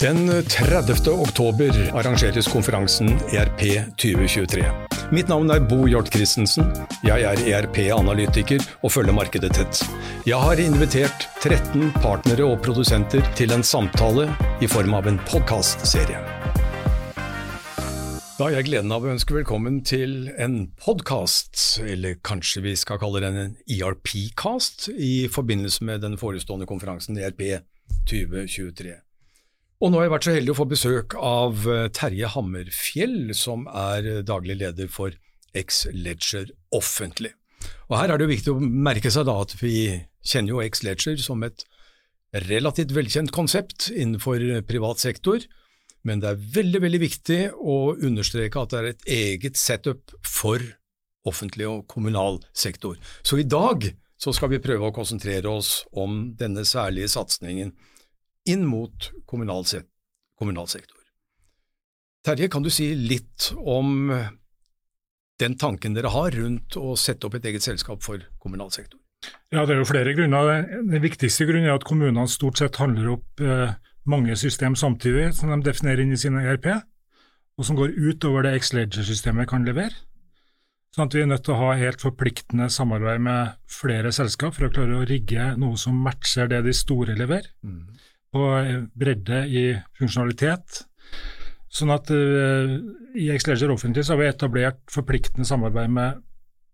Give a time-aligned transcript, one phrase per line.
[0.00, 1.08] Den 30.
[1.08, 3.60] oktober arrangeres konferansen ERP
[3.94, 4.64] 2023.
[5.14, 6.66] Mitt navn er Bo Hjort Christensen.
[7.06, 9.84] Jeg er ERP-analytiker og følger markedet tett.
[10.26, 14.26] Jeg har invitert 13 partnere og produsenter til en samtale
[14.58, 16.18] i form av en podkastserie.
[18.34, 22.98] Da har jeg gleden av å ønske velkommen til en podkast, eller kanskje vi skal
[22.98, 27.46] kalle den en ERP-cast, i forbindelse med den forestående konferansen ERP
[28.10, 28.98] 2023.
[29.84, 33.66] Og nå har jeg vært så heldig å få besøk av eh, Terje Hammerfjell, som
[33.68, 35.12] er eh, daglig leder for
[35.60, 37.34] X-Ledger offentlig.
[37.90, 39.74] Og Her er det jo viktig å merke seg da at vi
[40.24, 41.66] kjenner jo X-Ledger som et
[42.48, 45.44] relativt velkjent konsept innenfor privat sektor,
[46.00, 50.64] men det er veldig veldig viktig å understreke at det er et eget setup for
[51.28, 52.96] offentlig og kommunal sektor.
[53.20, 53.84] Så i dag
[54.16, 57.76] så skal vi prøve å konsentrere oss om denne særlige satsingen
[58.48, 59.64] inn mot kommunal,
[60.38, 61.00] kommunal sektor.
[62.24, 64.12] Terje, kan du si litt om
[65.40, 69.00] den tanken dere har rundt å sette opp et eget selskap for kommunal sektor?
[69.52, 70.64] Ja, Det er jo flere grunner.
[70.84, 75.52] Den viktigste grunnen er at kommunene stort sett handler opp eh, mange system samtidig, som
[75.52, 76.68] de definerer inn i sine ERP,
[77.56, 79.96] og som går utover det X-Ledger-systemet kan levere.
[80.94, 84.68] Sånn at Vi er nødt til å ha helt forpliktende samarbeid med flere selskap for
[84.68, 87.48] å klare å rigge noe som matcher det de store leverer.
[87.66, 87.94] Mm
[88.38, 89.64] og bredde i
[89.98, 90.84] funksjonalitet.
[91.74, 92.76] Sånn at uh,
[93.18, 96.22] I Xleger offentlig så har vi etablert forpliktende samarbeid med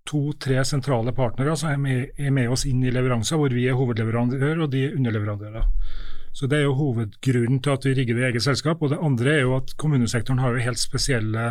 [0.08, 3.78] to-tre sentrale partnere som er med, er med, oss inn i leveranser, hvor vi er
[3.78, 5.68] hovedleverandør og de er underleverandører.
[6.32, 8.82] Så Det er jo hovedgrunnen til at vi rigger det i eget selskap.
[8.82, 11.46] Og det andre er jo at kommunesektoren har jo helt spesielle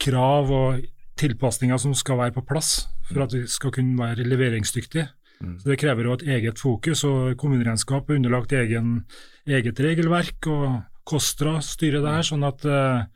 [0.00, 0.80] krav og
[1.18, 5.08] tilpasninger som skal være på plass for at vi skal kunne være leveringsdyktige.
[5.40, 5.56] Mm.
[5.60, 9.04] Så Det krever jo et eget fokus, og kommuneregnskap er underlagt egen,
[9.46, 10.46] eget regelverk.
[10.46, 13.06] og KOSTRA styrer det her, sånn at uh,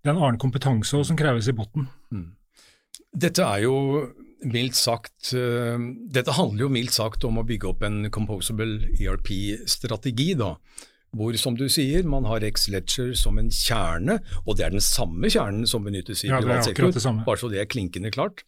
[0.00, 1.88] det er en annen kompetanse også, som kreves i bunnen.
[2.14, 2.30] Mm.
[3.12, 3.76] Dette er jo
[4.42, 5.76] mildt sagt uh,
[6.10, 10.54] Dette handler jo mildt sagt om å bygge opp en composable ERP-strategi, da
[11.12, 15.28] hvor, som du sier, man har X-Ledger som en kjerne, og det er den samme
[15.32, 16.88] kjernen som benyttes i ja, privat sektor,
[17.26, 18.44] bare så det er klinkende klart.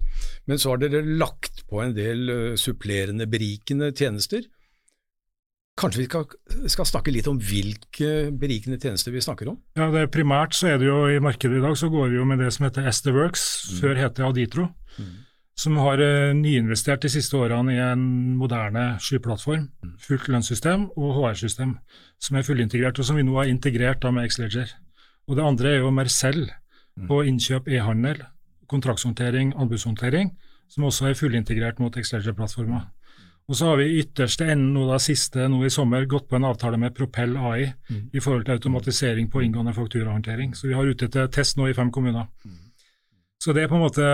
[0.49, 4.47] Men så har dere lagt på en del uh, supplerende, berikende tjenester.
[5.77, 6.25] Kanskje vi skal,
[6.71, 9.59] skal, snakke litt om hvilke berikende tjenester vi snakker om?
[9.77, 12.21] Ja, det er Primært så er det jo i markedet i dag så går vi
[12.21, 13.79] jo med det som heter Esterworks, mm.
[13.83, 14.71] før het det Aditro.
[14.97, 15.24] Mm
[15.59, 18.05] som har uh, nyinvestert de siste årene i en
[18.39, 19.69] moderne skyplattform,
[20.03, 21.77] fullt lønnssystem og HR-system,
[22.19, 24.75] som er fullintegrert, og som vi nå har integrert da med Xleger.
[25.29, 27.07] Og Det andre er jo Mercell mm.
[27.09, 28.25] på innkjøp, e-handel,
[28.69, 30.35] kontraktshåndtering, anbudshåndtering,
[30.69, 32.83] som også er fullintegrert mot Xleger-plattforma.
[33.45, 36.39] Og så har vi i ytterste enden nå da siste nå i sommer gått på
[36.39, 38.07] en avtale med Propell AI mm.
[38.17, 40.55] i forhold til automatisering på inngående fakturahåndtering.
[40.57, 42.31] Så vi har ute til test nå i fem kommuner.
[42.45, 42.64] Mm.
[43.45, 44.05] Så det er på en måte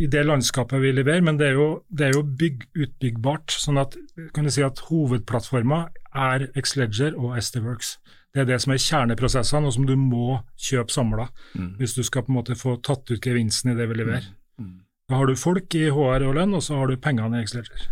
[0.00, 3.52] i det landskapet vi leverer, men det er jo, det er jo bygg, utbyggbart.
[3.52, 3.98] sånn at
[4.32, 5.82] kan du si at hovedplattforma
[6.16, 7.98] er Xledger og STWorks.
[8.32, 11.74] Det er det som er kjerneprosessene, og som du må kjøpe samla mm.
[11.82, 14.30] hvis du skal på en måte få tatt ut gevinsten i det vi leverer.
[14.56, 14.64] Mm.
[14.70, 14.78] Mm.
[15.10, 17.90] Da har du folk i HR og lønn, og så har du pengene i Xledger.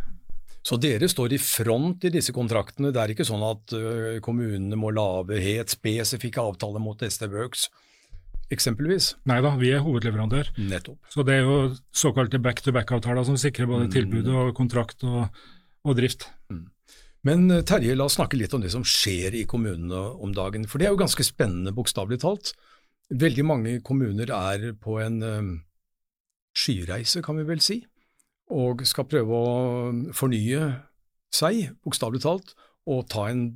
[0.65, 2.89] Så dere står i front i disse kontraktene.
[2.89, 3.77] Det er ikke sånn at
[4.25, 7.69] kommunene må lage helt spesifikke avtaler mot STWorks
[8.55, 9.15] eksempelvis?
[9.31, 10.53] Nei da, vi er hovedleverandør.
[10.71, 10.99] Nettopp.
[11.13, 11.57] Så det er jo
[11.95, 13.95] såkalte back-to-back-avtaler som sikrer både mm.
[13.95, 15.29] tilbud og kontrakt og,
[15.87, 16.29] og drift.
[16.53, 16.67] Mm.
[17.27, 20.67] Men eh, Terje, la oss snakke litt om det som skjer i kommunene om dagen.
[20.69, 22.55] For det er jo ganske spennende, bokstavelig talt.
[23.11, 25.55] Veldig mange kommuner er på en um,
[26.57, 27.81] skyreise, kan vi vel si,
[28.55, 30.69] og skal prøve å fornye
[31.35, 32.55] seg, bokstavelig talt,
[32.91, 33.49] og ta en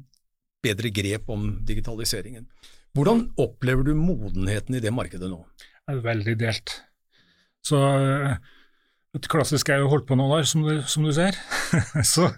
[0.65, 2.49] bedre grep om digitaliseringen.
[2.95, 5.41] Hvordan opplever du modenheten i det markedet nå?
[5.59, 6.77] Det er veldig delt.
[7.67, 8.37] Så eh,
[9.19, 11.35] et klassisk er jo holdt på noen år, som du, som du ser.
[12.15, 12.29] så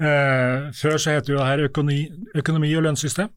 [0.00, 2.06] eh, Før så het jo det her økonomi,
[2.40, 3.28] økonomi og lønnssystem.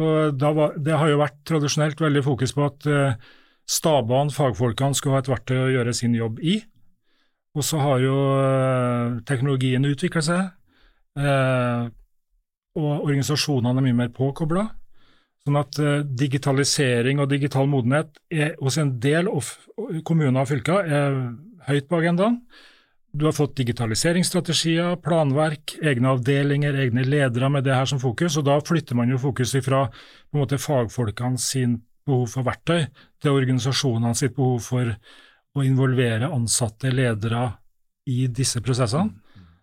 [0.00, 3.30] Og var, Det har jo vært tradisjonelt veldig fokus på at eh,
[3.68, 6.60] stabene, fagfolkene, skulle ha et verktøy å gjøre sin jobb i.
[7.58, 10.52] Og så har jo eh, teknologien utvikla seg.
[11.18, 11.90] Eh,
[12.80, 14.66] og organisasjonene er mye mer påkobla.
[15.44, 19.30] Sånn at uh, digitalisering og digital modenhet er, hos en del
[20.04, 21.16] kommuner og fylker er
[21.68, 22.40] høyt på agendaen.
[23.10, 28.46] Du har fått digitaliseringsstrategier, planverk, egne avdelinger, egne ledere med det her som fokus, og
[28.46, 32.84] da flytter man jo fokus fra på en måte fagfolkene sin behov for verktøy
[33.20, 34.92] til organisasjonene sitt behov for
[35.50, 37.48] å involvere ansatte ledere
[38.06, 39.10] i disse prosessene,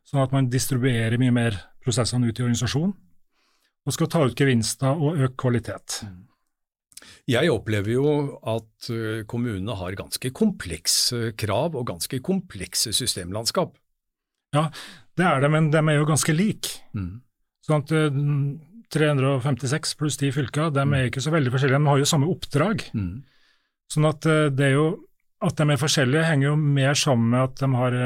[0.07, 2.95] sånn at man distribuerer mye mer prosessene ut i organisasjonen.
[3.87, 6.01] Og skal ta ut gevinster og øke kvalitet.
[7.27, 8.11] Jeg opplever jo
[8.47, 8.89] at
[9.31, 13.75] kommunene har ganske komplekse krav og ganske komplekse systemlandskap.
[14.55, 14.67] Ja,
[15.19, 16.79] det er det, men de er jo ganske like.
[16.95, 17.19] Mm.
[17.67, 18.21] Sånn at eh,
[18.95, 22.85] 356 pluss 10 fylker, de er ikke så veldig forskjellige, de har jo samme oppdrag.
[22.95, 23.11] Mm.
[23.91, 24.23] Sånn at
[24.55, 24.87] det er jo
[25.43, 27.97] at de er forskjellige, henger jo mer sammen med at de har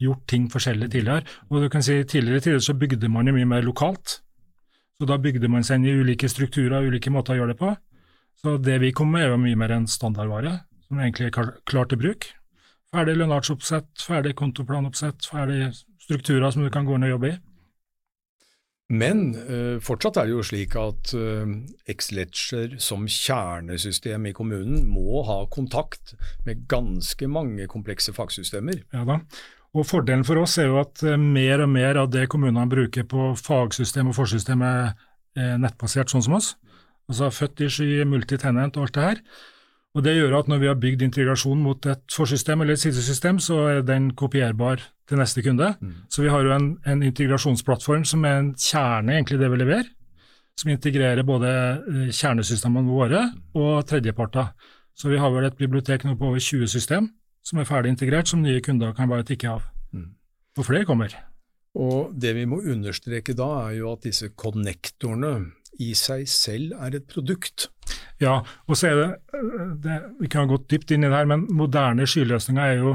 [0.00, 1.26] gjort ting forskjellig tidligere.
[1.50, 4.22] Og du kan si Tidligere tider så bygde man jo mye mer lokalt.
[5.02, 7.58] Så Da bygde man seg inn i ulike strukturer og ulike måter å gjøre det
[7.58, 7.72] på.
[8.38, 10.52] Så det vi kom med, er jo mye mer en standardvare,
[10.86, 12.28] som egentlig er klar, til bruk.
[12.94, 15.72] Ferdig lønnartsoppsett, ferdig kontoplanoppsett, ferdig
[16.04, 17.34] strukturer som du kan gå inn og jobbe i.
[18.94, 21.50] Men eh, fortsatt er det jo slik at eh,
[21.96, 26.14] X-Ledger som kjernesystem i kommunen må ha kontakt
[26.46, 28.84] med ganske mange komplekse fagsystemer.
[28.94, 29.18] Ja da.
[29.72, 33.06] Og Fordelen for oss er jo at eh, mer og mer av det kommunene bruker
[33.08, 34.92] på fagsystem og forsystem er
[35.38, 36.52] er nettbasert, sånn som oss.
[37.10, 39.22] Altså født i sky, multitenent og alt det her.
[39.92, 43.38] Og Det gjør at når vi har bygd integrasjon mot et forsystem eller et sidesystem,
[43.38, 45.74] så er den kopierbar til neste kunde.
[46.08, 49.90] Så vi har jo en, en integrasjonsplattform som er en kjerne egentlig det vi leverer,
[50.56, 54.54] som integrerer både eh, kjernesystemene våre og tredjeparter.
[54.96, 57.10] Så vi har vel et bibliotek nå på over 20 system
[57.42, 59.68] som er ferdig integrert, som nye kunder kan bare tikke av.
[60.58, 61.14] Og flere kommer.
[61.78, 66.98] Og det vi må understreke da, er jo at disse konnektorene i seg selv er
[66.98, 67.70] et produkt.
[68.20, 69.08] Ja, og så er det,
[69.82, 72.92] det Vi kan ha gått dypt inn i det her, men moderne skyløsninger er jo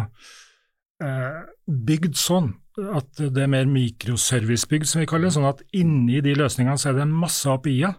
[1.04, 5.36] eh, bygd sånn at det er mer mikroservicebygd, som vi kaller det.
[5.40, 7.98] Sånn at inni de løsningene så er det masse API-er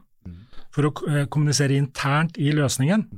[0.75, 3.09] for å eh, kommunisere internt i løsningen.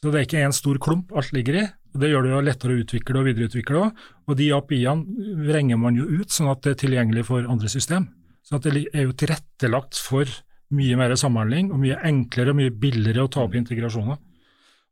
[0.00, 1.66] Så det er ikke en stor klump alt ligger i.
[1.92, 4.04] Det gjør det jo lettere å utvikle og videreutvikle òg.
[4.30, 8.06] Og de API-ene vrenger man jo ut sånn at det er tilgjengelig for andre system.
[8.46, 10.30] Så at det er jo tilrettelagt for
[10.76, 14.20] mye mer samhandling og mye enklere og mye billigere å ta opp integrasjoner.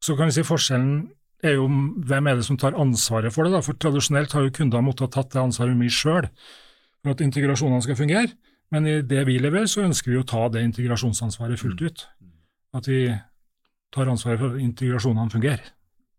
[0.02, 1.06] Så kan vi si forskjellen
[1.46, 3.54] er jo hvem er det som tar ansvaret for det.
[3.54, 6.26] da, for Tradisjonelt har jo kundene måttet ha tatt det ansvaret mye sjøl
[7.02, 8.34] for at integrasjonene skal fungere.
[8.74, 12.04] Men i det vi leverer, så ønsker vi å ta det integrasjonsansvaret fullt ut.
[12.76, 13.06] At vi
[13.94, 15.62] tar ansvaret for at integrasjonene fungerer.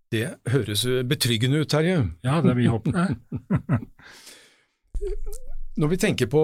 [0.10, 2.00] Det høres betryggende ut, Terje.
[2.26, 3.80] Ja, det er vi håper det.
[5.80, 6.42] Når vi tenker på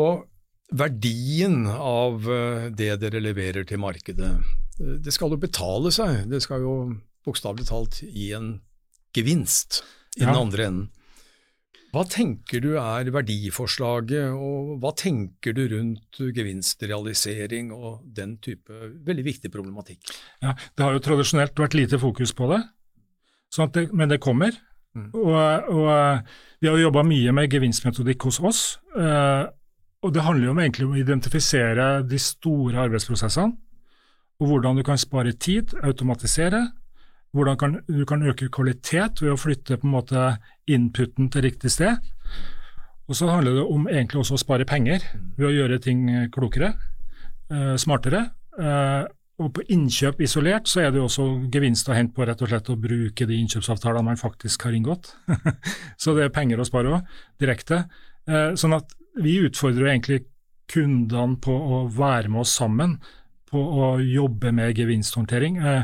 [0.76, 4.32] verdien av eh, det dere leverer til markedet,
[4.80, 6.24] eh, det skal jo betale seg.
[6.32, 6.76] Det skal jo
[7.26, 8.60] bokstavelig talt gi en
[9.18, 9.82] gevinst
[10.18, 10.40] i den Ja.
[10.42, 10.92] andre enden.
[11.96, 18.74] Hva tenker du er verdiforslaget, og hva tenker du rundt gevinstrealisering og den type
[19.08, 20.12] veldig viktig problematikk?
[20.44, 22.62] Ja, det har jo tradisjonelt vært lite fokus på det,
[23.56, 24.56] sånn det men det kommer.
[24.96, 25.10] Mm.
[25.12, 25.90] Og, og
[26.62, 28.63] vi har jo jobba mye med gevinstmetodikk hos oss.
[29.00, 29.46] eh,
[30.06, 33.56] og det handler jo om egentlig om å identifisere de store arbeidsprosessene,
[34.38, 36.60] og hvordan du kan spare tid, automatisere,
[37.34, 40.25] hvordan kan, du kan øke kvalitet ved å flytte på en måte
[40.72, 41.98] inputen til riktig sted.
[43.10, 45.04] Og så handler det om egentlig også å spare penger
[45.40, 46.74] ved å gjøre ting eh, klokere,
[47.50, 48.28] eh, smartere.
[49.44, 52.48] Og på innkjøp isolert så er det jo også gevinst å hente på rett og
[52.52, 55.12] slett å bruke de innkjøpsavtalene man faktisk har inngått.
[56.02, 57.12] så det er penger å spare òg,
[57.44, 57.82] direkte.
[58.30, 60.22] Eh, sånn at vi utfordrer jo egentlig
[60.72, 62.98] kundene på å være med oss sammen
[63.52, 65.59] på å jobbe med gevinsthåndtering.
[65.59, 65.83] Eh,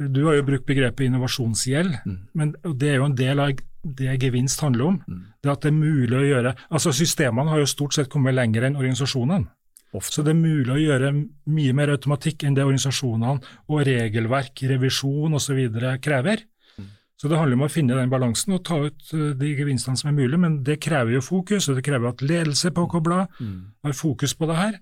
[0.00, 2.18] du har jo brukt begrepet innovasjonsgjeld, Mm.
[2.32, 3.52] men det er jo en del av
[3.84, 5.02] det gevinst handler om.
[5.08, 5.24] Mm.
[5.42, 8.64] Det at det er mulig å gjøre Altså Systemene har jo stort sett kommet lenger
[8.64, 9.48] enn organisasjonene.
[9.92, 10.14] Ofte.
[10.14, 11.10] Så det er mulig å gjøre
[11.50, 15.58] mye mer automatikk enn det organisasjonene og regelverk, revisjon osv.
[16.04, 16.44] krever.
[16.78, 16.86] Mm.
[17.18, 20.12] Så det handler om å finne den balansen og ta ut eh, de gevinstene som
[20.12, 23.72] er mulig, men det krever jo fokus, og det krever at ledelse er påkobla, Mm.
[23.82, 24.78] har fokus på det her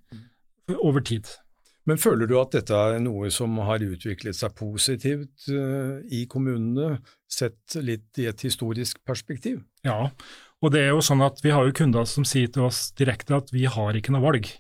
[0.85, 1.25] over tid.
[1.89, 6.99] Men føler du at dette er noe som har utviklet seg positivt eh, i kommunene,
[7.27, 9.63] sett litt i et historisk perspektiv?
[9.89, 10.11] Ja,
[10.61, 13.39] og det er jo sånn at vi har jo kunder som sier til oss direkte
[13.41, 14.51] at vi har ikke noe valg.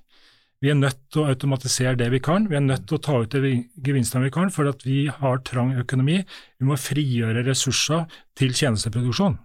[0.58, 3.18] Vi er nødt til å automatisere det vi kan, vi er nødt til å ta
[3.22, 3.52] ut de
[3.86, 6.24] gevinstene vi kan, for at vi har trang økonomi.
[6.58, 9.38] Vi må frigjøre ressurser til tjenesteproduksjon.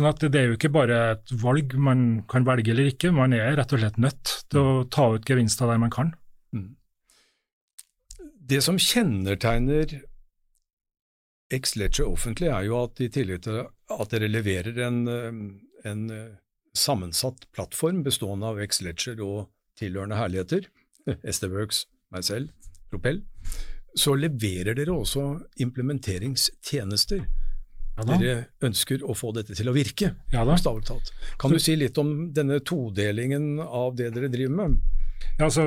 [0.00, 3.36] Sånn at Det er jo ikke bare et valg man kan velge eller ikke, man
[3.36, 6.14] er rett og slett nødt til å ta ut gevinster der man kan.
[8.50, 10.00] Det som kjennetegner
[11.52, 15.38] X-Ledger offentlig, er jo at i tillegg til at dere leverer en, eh,
[15.90, 16.38] en eh,
[16.74, 20.68] sammensatt plattform bestående av X-Ledger og tilhørende herligheter,
[21.34, 21.84] SD-Works,
[22.14, 22.54] meg selv,
[22.90, 23.22] Propell,
[23.98, 25.24] så leverer dere også
[25.62, 27.22] implementeringstjenester.
[28.00, 28.04] Ja.
[28.06, 28.34] Dere
[28.64, 30.44] ønsker å få dette til å virke, Ja.
[31.38, 34.78] Kan du si litt om denne todelingen av det dere driver med?
[35.36, 35.66] Ja, altså,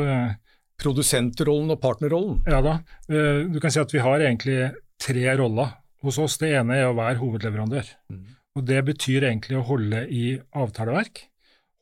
[0.81, 2.41] produsentrollen og partnerrollen?
[2.49, 2.79] Ja da,
[3.09, 6.37] eh, du kan si at vi har egentlig tre roller hos oss.
[6.37, 7.91] Det ene er å være hovedleverandør.
[8.11, 8.23] Mm.
[8.57, 11.27] Og Det betyr egentlig å holde i avtaleverk,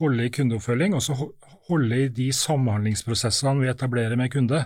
[0.01, 1.15] holde i kundeoppfølging, og så
[1.69, 4.65] holde i de samhandlingsprosessene vi etablerer med kunde.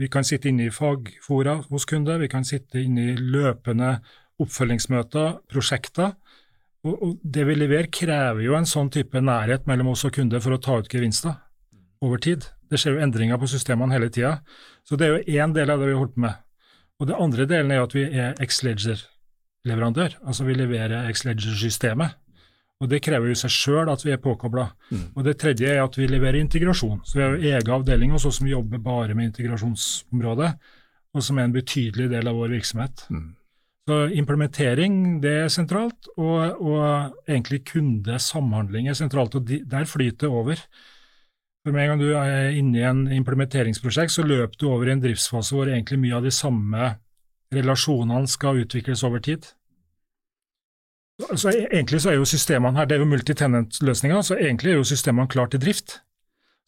[0.00, 3.98] Vi kan sitte inne i fagfora hos kunde, vi kan sitte inne i løpende
[4.40, 6.14] oppfølgingsmøter, prosjekter.
[6.88, 10.56] Og, Det vi leverer, krever jo en sånn type nærhet mellom oss og kunde for
[10.56, 11.36] å ta ut gevinster
[12.00, 12.46] over tid.
[12.70, 14.38] Det skjer jo endringer på systemene hele tida.
[14.88, 16.40] Så det er jo én del av det vi har holdt på med.
[17.00, 20.16] Og det andre delen er jo at vi er X-Ledger-leverandør.
[20.24, 22.16] Altså vi leverer X-Ledger-systemet.
[22.80, 24.70] Og Det krever jo seg sjøl at vi er påkobla.
[24.88, 25.02] Mm.
[25.12, 27.02] Og det tredje er at vi leverer integrasjon.
[27.04, 30.54] Så vi har jo egen avdeling også som jobber bare med integrasjonsområdet,
[31.12, 33.04] og som er en betydelig del av vår virksomhet.
[33.12, 33.28] Mm.
[33.90, 39.34] Så implementering det er sentralt, og, og egentlig kundesamhandling er sentralt.
[39.36, 40.64] og de, Der flyter det over.
[41.64, 44.94] For Med en gang du er inne i en implementeringsprosjekt, så løper du over i
[44.94, 46.94] en driftsfase hvor egentlig mye av de samme
[47.52, 49.50] relasjonene skal utvikles over tid.
[51.20, 54.88] Så Egentlig så er jo systemene her, det er jo multitenant-løsninger, så egentlig er jo
[54.88, 56.00] systemene klare til drift.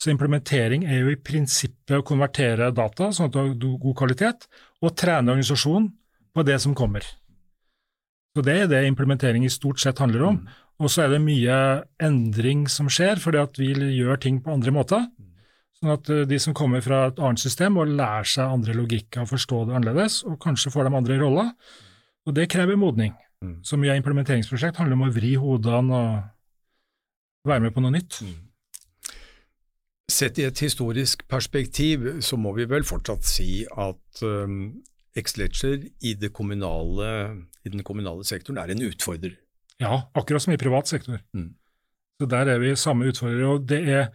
[0.02, 4.48] Så implementering er jo i prinsippet å konvertere data sånn at du har god kvalitet,
[4.82, 5.92] og trene organisasjonen
[6.34, 7.06] på det som kommer.
[8.34, 10.38] Så Det er det implementering i stort sett handler om.
[10.80, 11.56] Og så er det mye
[12.02, 15.04] endring som skjer, fordi at vi gjør ting på andre måter.
[15.78, 19.22] Sånn at eh, de som kommer fra et annet system, må lære seg andre logikker
[19.22, 21.52] og forstå det annerledes, og kanskje får de andre roller.
[22.26, 23.14] Og det krever modning.
[23.42, 23.58] Mm.
[23.66, 28.20] Så mye av implementeringsprosjekt handler om å vri hodene og være med på noe nytt.
[28.22, 28.40] Mm.
[30.12, 34.82] Sett i et historisk perspektiv så må vi vel fortsatt si at um,
[35.18, 36.32] X-Ledger i, i, den
[37.86, 39.34] kommunale sektoren er en utfordrer.
[39.82, 41.18] Ja, akkurat som i privat sektor.
[41.34, 41.54] Mm.
[42.20, 43.44] Så der er vi samme utfordrer.
[43.48, 44.06] Og det er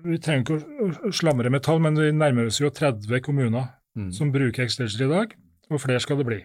[0.00, 4.12] Vi trenger ikke å slamre med tall, men vi nærmer oss jo 30 kommuner mm.
[4.14, 5.34] som bruker X-Ledger i dag,
[5.68, 6.38] og flere skal det bli.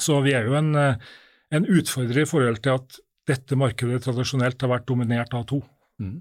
[0.00, 4.72] Så vi er jo en, en, utfordrer i forhold til at dette markedet tradisjonelt har
[4.72, 5.60] vært dominert av to.
[6.02, 6.20] Mm.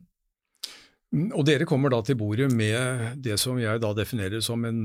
[1.36, 4.82] Og dere kommer da til bordet med det som jeg da definerer som en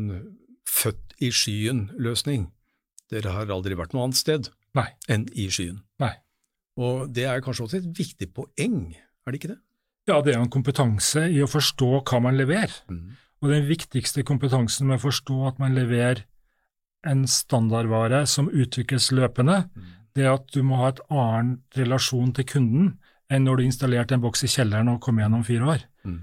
[0.66, 2.49] født i skyen-løsning.
[3.12, 4.88] Dere har aldri vært noe annet sted Nei.
[5.12, 5.78] enn i skyen.
[6.02, 6.14] Nei.
[6.83, 9.61] Og det er kanskje også et viktig poeng, er det ikke det?
[10.07, 12.75] Ja, det er en kompetanse i å forstå hva man leverer.
[12.90, 13.16] Mm.
[13.43, 16.25] Og den viktigste kompetansen med å forstå at man leverer
[17.06, 19.64] en standardvare som utvikles løpende,
[20.16, 22.94] det at du må ha et annen relasjon til kunden
[23.32, 25.84] enn når du installerte en boks i kjelleren og kom gjennom fire år.
[26.06, 26.20] Mm.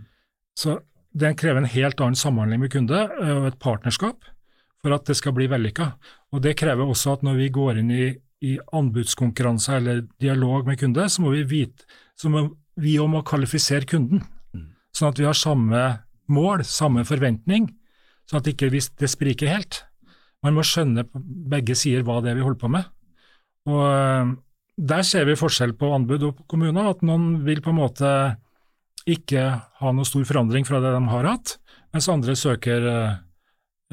[0.58, 0.80] Så
[1.14, 4.26] den krever en helt annen samhandling med kunde og et partnerskap
[4.84, 5.94] for at det skal bli vellykka.
[6.34, 8.08] Og Det krever også at når vi går inn i,
[8.44, 11.86] i anbudskonkurranse eller dialog med kunde, så må vi vite,
[12.20, 12.48] så må
[12.82, 14.24] vi òg må kvalifisere kunden.
[14.54, 14.74] Mm.
[14.96, 15.84] Sånn at vi har samme
[16.34, 17.70] mål, samme forventning,
[18.28, 19.84] sånn at ikke det spriker helt.
[20.44, 22.88] Man må skjønne på begge sider hva det er vi holder på med.
[23.72, 24.34] Og eh,
[24.94, 28.14] Der ser vi forskjell på anbud og kommuner, at noen vil på en måte
[29.04, 29.44] ikke
[29.80, 31.58] ha noe stor forandring fra det de har hatt,
[31.94, 33.16] mens andre søker eh,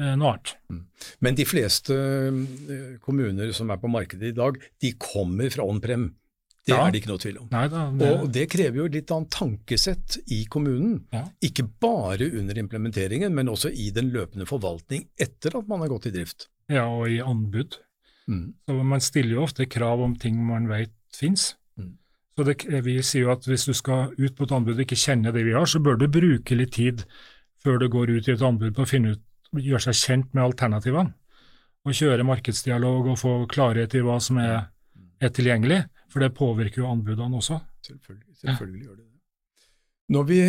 [0.01, 0.55] Eh, noe annet.
[0.71, 0.81] Mm.
[1.25, 1.95] Men de fleste
[3.05, 6.09] kommuner som er på markedet i dag, de kommer fra on-prem.
[6.61, 6.81] Det ja.
[6.85, 7.47] er det ikke noe tvil om.
[7.49, 8.09] Nei, da, det...
[8.21, 10.99] Og det krever jo litt annet tankesett i kommunen.
[11.13, 11.23] Ja.
[11.47, 16.11] Ikke bare under implementeringen, men også i den løpende forvaltning etter at man har gått
[16.11, 16.51] i drift.
[16.69, 17.79] Ja, og i anbud.
[18.29, 18.45] Mm.
[18.69, 21.55] Så Man stiller jo ofte krav om ting man vet fins.
[21.81, 21.95] Mm.
[22.37, 25.01] Så det, vi sier jo at hvis du skal ut på et anbud og ikke
[25.01, 27.07] kjenner det vi har, så bør du bruke litt tid
[27.61, 29.25] før du går ut i et anbud på å finne ut
[29.59, 31.15] gjøre seg kjent med alternativene.
[31.81, 34.69] Og kjøre markedsdialog og få klarhet i hva som er,
[35.21, 35.83] er tilgjengelig.
[36.11, 37.61] For det påvirker jo anbudene også.
[37.85, 38.87] Selvfølgelig, selvfølgelig ja.
[38.87, 39.19] gjør det det.
[40.11, 40.41] Når vi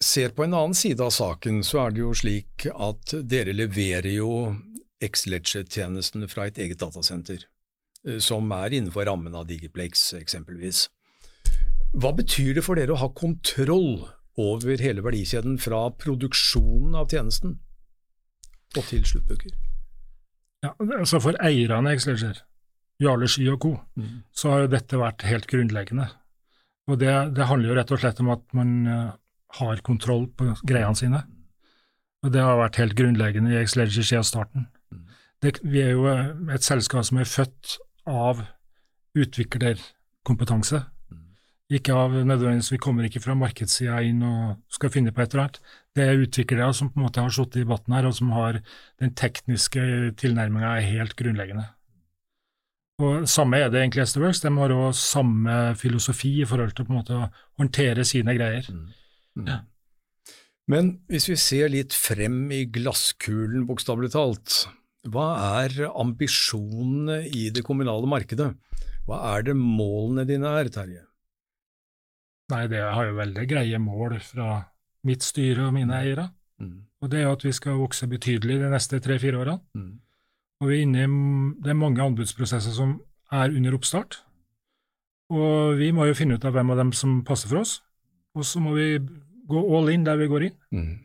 [0.00, 4.08] ser på en annen side av saken, så er det jo slik at dere leverer
[4.14, 4.30] jo
[5.04, 7.44] X-Ledger-tjenestene fra et eget datasenter,
[8.06, 10.86] eh, som er innenfor rammen av Digiplex eksempelvis.
[11.92, 14.06] Hva betyr det for dere å ha kontroll
[14.40, 17.58] over hele verdikjeden fra produksjonen av tjenesten
[18.78, 19.50] og til sluttbruker.
[20.62, 22.42] Ja, altså For eierne i Xleger,
[23.00, 24.16] Jarle Sky og co., mm.
[24.36, 26.08] så har jo dette vært helt grunnleggende.
[26.90, 29.12] Og det, det, handler jo rett og slett om at man uh,
[29.60, 31.22] har kontroll på greiene sine.
[32.24, 34.66] Og det har vært helt grunnleggende i X-Leger siden starten.
[34.92, 35.04] Mm.
[35.40, 37.78] Det, vi er jo eh, et selskap som er født
[38.10, 38.42] av
[39.16, 40.82] utviklerkompetanse.
[41.70, 45.46] Ikke av nødvendigvis, Vi kommer ikke fra markedssida inn og skal finne på et eller
[45.46, 45.60] annet.
[45.94, 48.58] Det er utviklere som på en måte har sittet i debatten her, og som har
[48.98, 49.80] den tekniske
[50.18, 51.68] tilnærminga er helt grunnleggende.
[53.00, 54.42] Og Samme er det egentlig Esterworks.
[54.44, 57.28] De har òg samme filosofi i forhold til på en måte å
[57.60, 58.66] håndtere sine greier.
[58.68, 58.88] Mm.
[59.40, 59.46] Mm.
[59.48, 59.60] Ja.
[60.70, 64.64] Men hvis vi ser litt frem i glasskulen, bokstavelig talt,
[65.08, 65.30] hva
[65.62, 68.52] er ambisjonene i det kommunale markedet?
[69.08, 71.06] Hva er det målene dine er, Terje?
[72.52, 74.60] Nei, det har jo veldig greie mål fra
[75.06, 76.28] mitt styre og mine eiere.
[76.60, 76.76] Mm.
[77.00, 79.62] Og det er at vi skal vokse betydelig de neste tre-fire årene.
[79.78, 79.92] Mm.
[80.60, 81.10] Og vi er inne i
[81.64, 82.98] det er mange anbudsprosesser som
[83.32, 84.20] er under oppstart.
[85.30, 87.78] Og vi må jo finne ut av hvem av dem som passer for oss.
[88.36, 88.96] Og så må vi
[89.50, 90.58] gå all in der vi går inn.
[90.74, 90.98] Mm.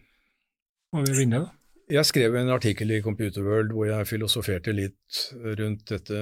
[0.96, 1.54] Og vi vinne, da.
[1.86, 5.20] Jeg skrev en artikkel i Computerworld hvor jeg filosoferte litt
[5.60, 6.22] rundt dette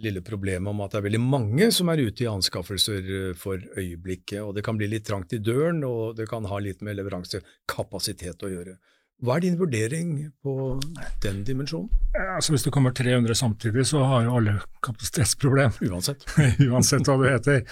[0.00, 4.40] lille problemet om at det er veldig mange som er ute i anskaffelser for øyeblikket,
[4.40, 8.46] og det kan bli litt trangt i døren, og det kan ha litt med leveransekapasitet
[8.48, 8.78] å gjøre.
[9.22, 10.80] Hva er din vurdering på
[11.22, 11.90] den dimensjonen?
[12.34, 15.76] Altså Hvis det kommer 300 samtidig, så har jo alle kapasitetsproblem.
[15.90, 16.26] Uansett.
[16.70, 17.62] Uansett hva det heter.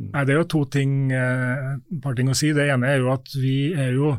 [0.00, 2.52] Nei, Det er jo to ting, eh, par ting å si.
[2.56, 4.14] Det ene er jo at vi er jo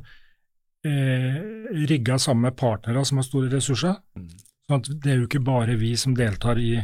[0.85, 1.41] eh,
[1.89, 3.97] rigga sammen med partnere som har store ressurser.
[4.17, 4.29] Mm.
[4.67, 6.79] Sånn at det er jo ikke bare vi som deltar i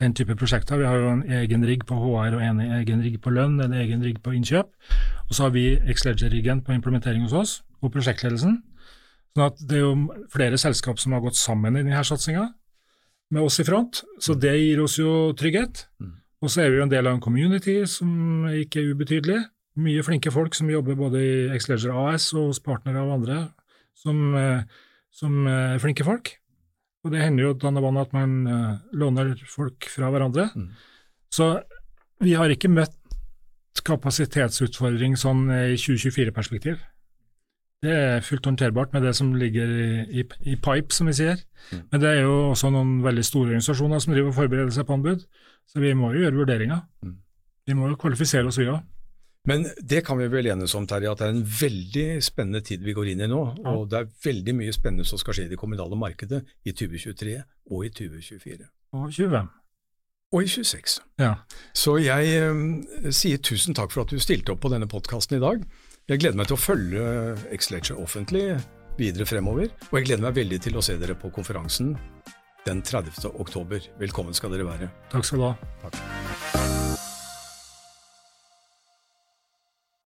[0.00, 0.80] den type prosjekter.
[0.80, 3.76] Vi har jo en egen rigg på HR og en egen rigg på lønn, en
[3.76, 4.72] egen rigg på innkjøp.
[5.28, 7.52] Og så har vi Xledger-riggen på implementering hos oss,
[7.84, 8.62] og prosjektledelsen.
[9.34, 12.48] Sånn at det er jo flere selskap som har gått sammen i denne satsinga,
[13.30, 14.02] med oss i front.
[14.18, 15.84] Så det gir oss jo trygghet.
[16.02, 16.16] Mm.
[16.40, 19.40] Og så er vi jo en del av en community som ikke er ubetydelig
[19.80, 23.40] mye flinke folk som jobber både i Xleger AS og hos partnere og andre,
[23.96, 24.62] som, eh,
[25.14, 26.34] som er flinke folk.
[27.04, 30.50] Og det hender jo at man uh, låner folk fra hverandre.
[30.52, 30.68] Mm.
[31.32, 31.62] Så
[32.20, 32.92] vi har ikke møtt
[33.86, 36.76] kapasitetsutfordring sånn i 2024-perspektiv.
[37.80, 39.70] Det er fullt håndterbart med det som ligger
[40.04, 41.40] i, i, pipe, som vi sier.
[41.70, 41.82] Mm.
[41.92, 44.98] Men det er jo også noen veldig store organisasjoner som driver og forbereder seg på
[44.98, 45.24] anbud,
[45.70, 46.82] så vi må jo gjøre vurderinger.
[47.06, 47.14] Mm.
[47.70, 48.82] Vi må jo kvalifisere oss, vi òg.
[49.48, 52.84] Men det kan vi vel enes om, Terje, at det er en veldig spennende tid
[52.84, 53.40] vi går inn i nå.
[53.62, 53.72] Ja.
[53.72, 57.38] Og det er veldig mye spennende som skal skje i det kommunale markedet i 2023
[57.70, 58.68] og i 2024.
[58.98, 59.48] Og 25.
[60.36, 60.98] Og i 26.
[61.22, 61.32] Ja.
[61.72, 65.42] Så jeg um, sier tusen takk for at du stilte opp på denne podkasten i
[65.42, 65.64] dag.
[66.10, 67.02] Jeg gleder meg til å følge
[67.54, 68.56] X-Lecture offentlig
[68.98, 71.92] videre fremover, og jeg gleder meg veldig til å se dere på konferansen
[72.66, 73.30] den 30.
[73.30, 73.86] oktober.
[74.02, 74.90] Velkommen skal dere være.
[75.14, 75.54] Takk skal du ha.
[75.84, 77.06] Takk.